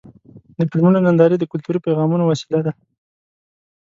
د 0.57 0.59
فلمونو 0.69 0.99
نندارې 1.05 1.35
د 1.39 1.43
کلتوري 1.51 1.79
پیغامونو 1.85 2.23
وسیله 2.31 2.59
ده. 2.65 2.71